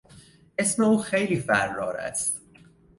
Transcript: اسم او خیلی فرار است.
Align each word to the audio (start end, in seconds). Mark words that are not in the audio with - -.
اسم 0.57 0.83
او 0.83 0.97
خیلی 0.97 1.39
فرار 1.39 1.97
است. 1.97 2.41